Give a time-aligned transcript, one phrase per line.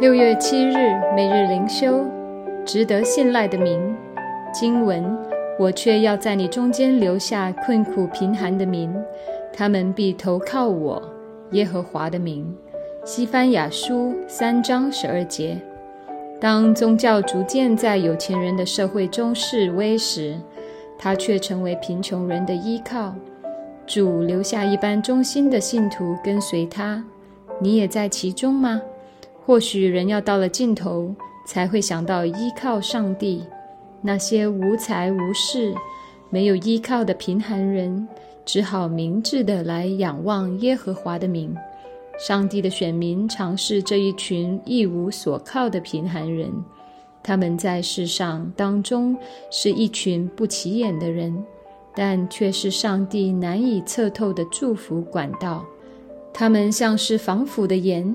[0.00, 0.74] 六月七日，
[1.16, 2.04] 每日灵修，
[2.64, 3.96] 值得信赖的名
[4.52, 5.04] 经文。
[5.58, 8.94] 我却要在你中间留下困苦贫寒的民，
[9.52, 11.02] 他们必投靠我
[11.50, 12.56] 耶和华的名。
[13.04, 15.60] 西番雅书三章十二节。
[16.40, 20.36] 当宗教逐渐在有钱人的社会中示威时，
[20.96, 23.12] 他却成为贫穷人的依靠。
[23.84, 27.02] 主留下一般忠心的信徒跟随他，
[27.60, 28.80] 你也在其中吗？
[29.48, 31.14] 或许人要到了尽头，
[31.46, 33.42] 才会想到依靠上帝。
[34.02, 35.74] 那些无财无势、
[36.28, 38.06] 没有依靠的贫寒人，
[38.44, 41.56] 只好明智的来仰望耶和华的名。
[42.18, 46.52] 上帝的选民尝试这一群一无所靠的贫寒人，
[47.22, 49.16] 他们在世上当中
[49.50, 51.42] 是一群不起眼的人，
[51.94, 55.64] 但却是上帝难以测透的祝福管道。
[56.34, 58.14] 他们像是防腐的盐。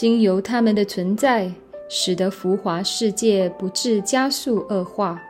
[0.00, 1.52] 经由他们的存在，
[1.86, 5.20] 使得浮华世界不致加速恶化。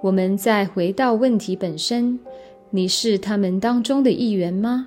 [0.00, 2.16] 我们再回到问题本身：
[2.70, 4.86] 你是他们当中的一员吗？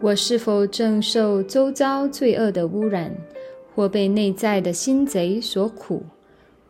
[0.00, 3.14] 我是否正受周遭罪恶的污染，
[3.72, 6.02] 或被内在的心贼所苦？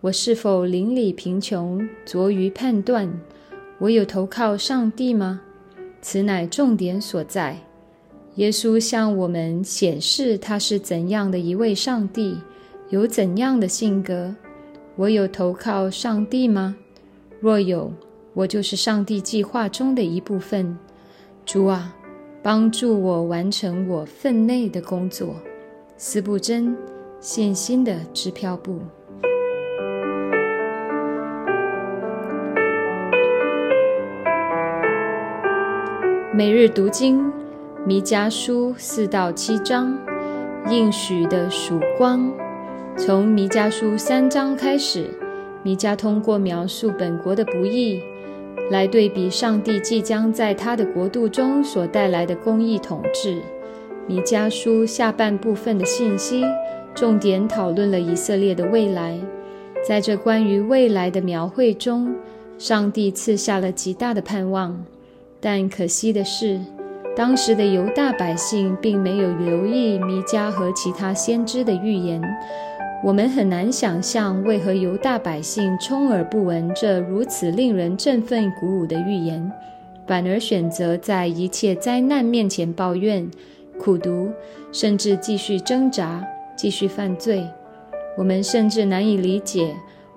[0.02, 3.10] 我是否邻里贫穷，拙于判断？
[3.78, 5.40] 我有投靠上帝吗？
[6.02, 7.56] 此乃重点所在。
[8.36, 12.36] 耶稣向我们显示他是怎样的一位上帝，
[12.88, 14.34] 有怎样的性格。
[14.96, 16.74] 我有投靠上帝吗？
[17.38, 17.92] 若有，
[18.32, 20.76] 我就是上帝计划中的一部分。
[21.46, 21.94] 主啊，
[22.42, 25.36] 帮助我完成我分内的工作。
[25.96, 26.76] 斯布真，
[27.20, 28.80] 信心的支票部。
[36.32, 37.32] 每日读经。
[37.86, 39.94] 弥迦书四到七章，
[40.70, 42.32] 应许的曙光。
[42.96, 45.10] 从弥迦书三章开始，
[45.62, 48.00] 弥迦通过描述本国的不义，
[48.70, 53.42] 来对比上帝即将在他的国度中所带来的公义统治。
[54.06, 56.42] 弥迦书下半部分的信息，
[56.94, 59.20] 重点讨论了以色列的未来。
[59.86, 62.14] 在这关于未来的描绘中，
[62.56, 64.82] 上帝赐下了极大的盼望，
[65.38, 66.58] 但可惜的是。
[67.16, 72.20] 当时的犹大百姓并没有留意弥迦和其他先知的预言，
[73.04, 79.48] 我们很难想象为何犹大百姓充耳不闻这如此令人振奋鼓舞的预言，
[80.08, 83.30] 反而选择在一切灾难面前抱怨、
[83.78, 84.32] 苦读，
[84.72, 86.20] 甚至继续挣扎、
[86.56, 87.46] 继续犯罪。
[88.18, 89.72] 我们甚至难以理解，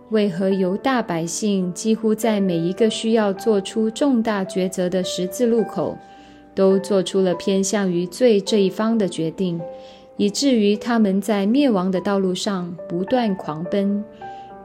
[0.09, 5.95] 为何犹大百姓几乎在每一个需要做出重大抉择的十字路口。
[6.57, 9.61] 都做出了偏向于罪这一方的决定，
[10.17, 14.03] 以至于他们在灭亡的道路上不断狂奔。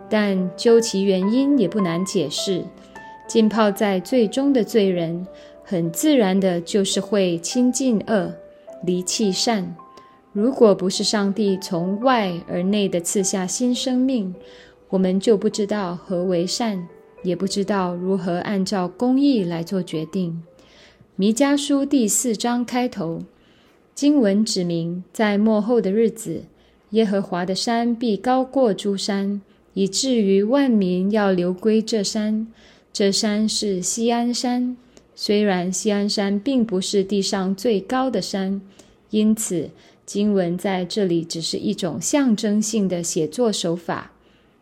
[0.09, 2.65] 但究其原因，也不难解释：
[3.29, 5.27] 浸泡在最终的罪人，
[5.63, 8.33] 很自然的就是会亲近恶，
[8.87, 9.77] 离弃善。
[10.33, 14.35] 如果不是上帝从外而内的赐下新生命，
[14.89, 16.89] 我们就不知道何为善，
[17.23, 20.43] 也不知道如何按照公义来做决定。
[21.23, 23.23] 弥迦书第四章开头，
[23.95, 26.47] 经文指明，在末后的日子，
[26.91, 29.41] 耶和华的山必高过诸山，
[29.75, 32.49] 以至于万民要流归这山。
[32.93, 34.77] 这山是西安山。
[35.15, 38.61] 虽然西安山并不是地上最高的山，
[39.11, 39.71] 因此
[40.05, 44.11] 经文在这里只是一种象征性的写作手法。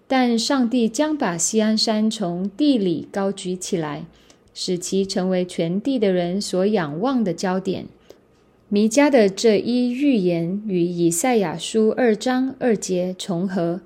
[0.06, 4.04] 但上帝将把西安山从地里高举起来。
[4.62, 7.86] 使其成为全地的人所仰望的焦点。
[8.68, 13.80] 弥迦的这一预言与以赛亚书二章二节重合。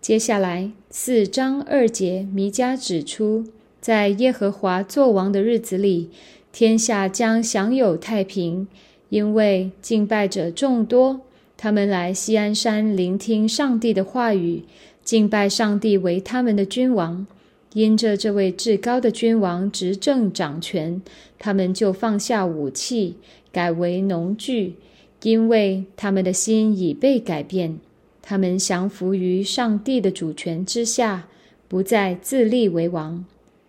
[0.00, 3.46] 接下来四章二节，弥迦指出，
[3.80, 6.08] 在耶和华作王的日子里，
[6.52, 8.68] 天下将享有太平，
[9.08, 11.22] 因为敬拜者众多，
[11.56, 14.62] 他们来西安山聆听上帝的话语，
[15.02, 17.26] 敬拜上帝为他们的君王。
[17.74, 21.00] 因着这位至高的君王执政掌权，
[21.38, 23.16] 他们就放下武器，
[23.50, 24.74] 改为农具，
[25.22, 27.78] 因为他们的心已被改变。
[28.20, 31.28] 他们降服于上帝的主权之下，
[31.66, 33.24] 不再自立为王。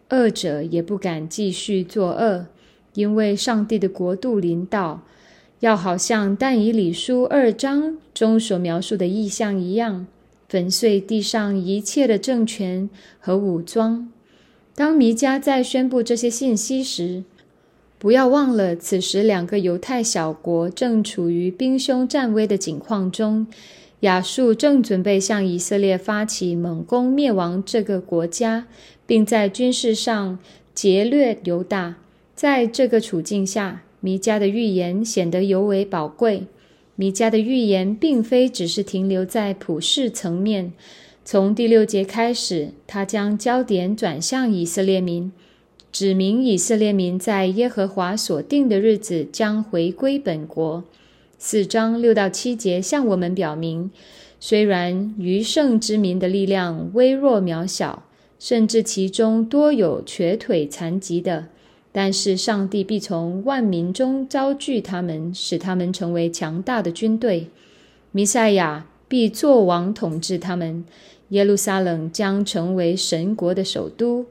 [0.09, 2.45] 恶者也不敢继续作恶，
[2.93, 5.01] 因为上帝的国度临到，
[5.61, 10.05] 要好像但以理书二章中所描述的意象一样。
[10.53, 12.87] 粉碎地上一切的政权
[13.19, 14.11] 和武装。
[14.75, 17.23] 当弥迦在宣布这些信息时，
[17.97, 23.47] 不要忘了，此时两个犹太小国正处于兵凶战危的境况中，
[24.01, 28.67] 亚述正准备向以色列发起猛攻，灭亡这个国家，
[29.07, 30.37] 并在军事上
[30.75, 31.95] 劫掠犹大。
[32.35, 36.45] 在这个处境下，弥迦的预言显得尤为宝贵。
[36.95, 40.73] 弥迦的预言并非只是停留在普世层面。
[41.25, 45.31] 从第六节开始，他将焦点转向以色列民，
[45.91, 50.83] 指明以色列民在耶和华所定的日子将回归本国。
[51.37, 53.89] 四章六到七节向我们表明，
[54.39, 58.03] 虽然余剩之民的力量微弱渺小，
[58.37, 61.47] 甚至其中多有瘸腿残疾的，
[61.93, 67.47] 但是上帝必从万民中招聚他们，使他们成为强大的军队。
[68.11, 70.83] 弥赛亚必作王统治他们。
[71.29, 74.25] 耶路撒冷将成为神国的首都，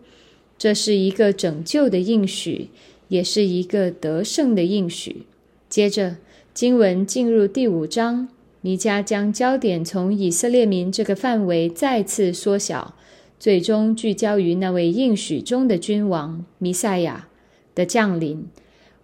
[0.57, 2.69] 这是一个拯救的应许，
[3.09, 5.23] 也是一个得胜的应许。
[5.69, 6.17] 接着，
[6.55, 8.29] 经文进入第五章，
[8.61, 12.95] 弥迦将焦点从以色列民这个范围再次缩小，
[13.41, 17.27] 最终聚焦于那位应许中的君王弥赛亚
[17.75, 18.47] 的降临。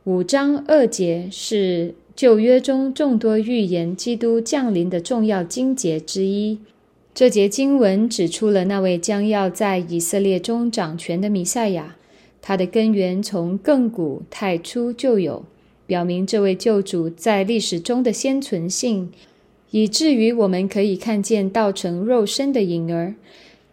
[0.04, 6.58] 五章二节是旧约中众多预言基督降临的重要经节之一。
[7.14, 11.96] 这节经文指出了那位将要在以色列中掌权的弥赛亚，
[12.40, 15.44] 他的根源从亘古太初就有，
[15.86, 19.10] 表明这位救主在历史中的先存性，
[19.72, 23.14] 以至于我们可以看见道成肉身的影儿。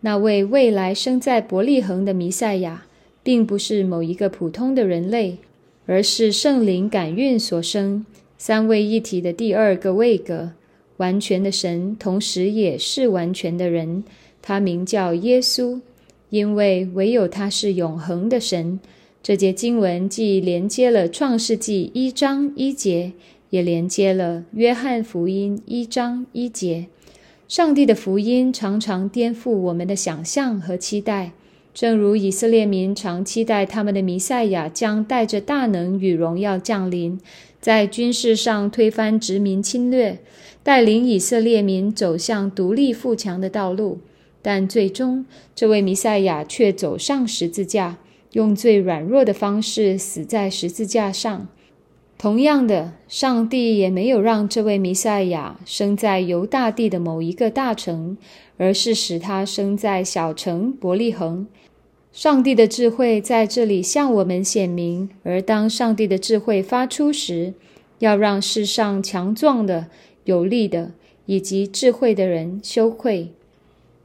[0.01, 2.85] 那位未来生在伯利恒的弥赛亚，
[3.25, 5.39] 并不是某一个普通的人类，
[5.87, 8.05] 而是圣灵感孕所生，
[8.37, 10.51] 三位一体的第二个位格。
[10.97, 14.03] 完全的神，同时也是完全的人。
[14.43, 15.81] 他名叫耶稣，
[16.29, 18.79] 因为唯有他是永恒的神。
[19.23, 23.13] 这节经文既连接了创世纪一章一节，
[23.49, 26.85] 也连接了约翰福音一章一节。
[27.47, 31.31] 上帝的福音常常颠覆我们的想象和期待，
[31.75, 37.19] 正如以色列民常期待他们的弥赛亚将带着大能与荣耀降临，
[37.59, 40.19] 在军事上推翻殖民侵略。
[40.63, 43.99] 带领以色列民走向独立富强的道路，
[44.41, 47.97] 但最终这位弥赛亚却走上十字架，
[48.31, 51.47] 用最软弱的方式死在十字架上。
[52.17, 58.17] 同样的，上帝也没有让这位弥赛亚生在犹大地的某一个大城，
[58.57, 61.45] 而是使他生在小城伯利恒。
[62.15, 67.53] 上帝的智慧在这里向我们显明，而当上帝的智慧发出时，
[67.99, 69.87] 要让世上强壮的。
[70.23, 70.93] 有力的
[71.27, 73.27] 以及智慧的人羞愧。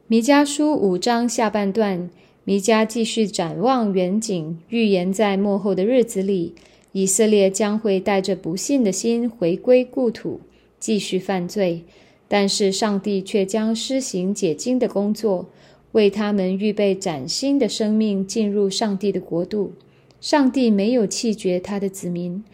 [0.08, 2.10] 弥迦书五章下半段，
[2.44, 6.54] 弥迦继续展望远景，预言在末后的日子里，
[6.90, 10.40] 以色列将会带着不信的心回归故土，
[10.80, 11.84] 继续犯罪。
[12.28, 15.46] 但是上帝却将施行解经的工作，
[15.92, 19.72] 为他们预备崭新的生命，进入上帝的国度。
[20.20, 22.44] 上帝没有弃绝他的子民。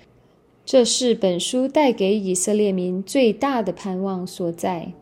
[0.64, 4.92] 这是本书带给以色列民最大的盼望所在。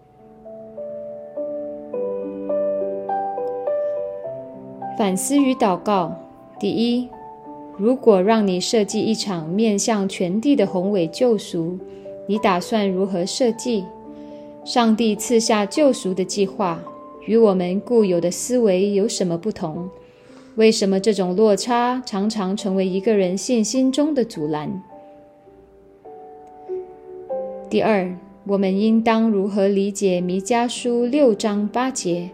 [4.98, 6.14] 反思与祷告：
[6.60, 7.08] 第一，
[7.76, 11.78] 如果让你设计一场面向全地的宏伟救赎，
[12.26, 13.84] 你打算如何设计？
[14.64, 16.82] 上帝赐下救赎的计划，
[17.26, 19.88] 与我们固有的思维有什么不同？
[20.56, 24.82] 为什么这种落差常常成为一个人信心中的阻拦？
[27.68, 28.14] 第二，
[28.46, 32.30] 我们应当如何理解弥迦书六章八节？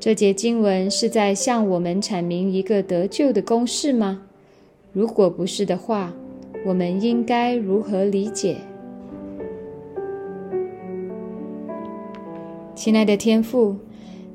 [0.00, 4.22] 这节经文是在向我们阐明一个得救的公式吗？
[4.92, 6.14] 如果不是的话，
[6.64, 8.56] 我们应该如何理解？
[12.74, 13.76] 亲爱的天父，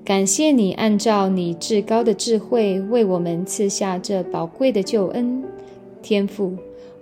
[0.05, 5.41] 感谢你按照你至高的智慧为我们赐下这宝贵的救恩。
[6.01, 6.57] 天父，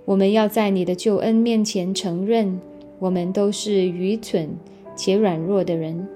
[0.05, 2.59] 我们要在你的救恩面前承认。
[2.99, 4.47] 我们都是愚蠢
[4.95, 6.07] 且软弱的人，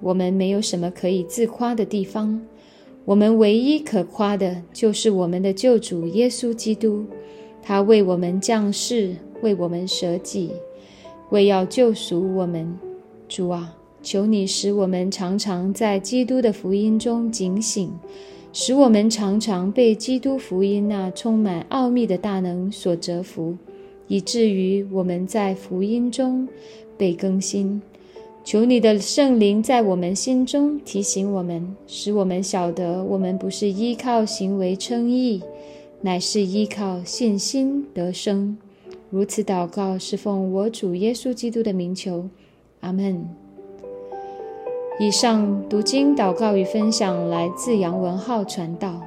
[0.00, 2.42] 我们没有什么可以自夸的地方。
[3.04, 7.04] 我们唯一可夸的就是我们的救主耶稣基督，
[7.62, 10.50] 他为我们降世，为我们舍己，
[11.30, 12.76] 为要救赎我们。
[13.28, 17.90] 主啊，求你使我们常常在基督的福音中警醒，
[18.52, 23.56] 使我们常常被基督福音那充满奥秘的大能所折服。
[24.08, 26.46] 以至于我们在福音中
[26.98, 27.80] 被更新，
[28.44, 35.40] 求你的圣灵在我们心中提醒我们，使我们晓得我们不是依靠行为称义，
[36.02, 38.58] 乃是依靠信心得生。
[39.08, 42.28] 如此祷告，是奉我主耶稣基督的名求，
[42.80, 43.41] 阿门。
[44.98, 49.00] 以上读经祷告与分享来自杨文浩传道。